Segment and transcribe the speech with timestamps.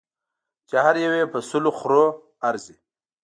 [0.69, 2.03] چې هر یو یې په سلو خرو
[2.47, 2.75] ارزي.